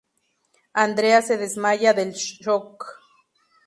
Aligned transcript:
Andrea 0.73 1.21
se 1.21 1.37
desmaya 1.37 1.93
del 1.93 2.13
shock. 2.13 2.97